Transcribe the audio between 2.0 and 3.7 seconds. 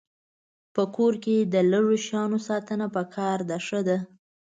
شیانو ساتنه پکار ده